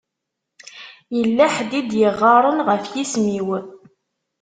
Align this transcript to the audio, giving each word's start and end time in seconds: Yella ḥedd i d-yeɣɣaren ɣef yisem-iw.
Yella 1.17 1.45
ḥedd 1.55 1.71
i 1.79 1.81
d-yeɣɣaren 1.89 2.59
ɣef 2.67 2.83
yisem-iw. 2.95 3.47